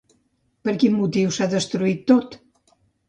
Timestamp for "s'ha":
1.37-1.49